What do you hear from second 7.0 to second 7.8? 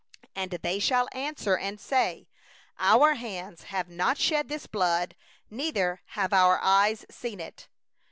seen it.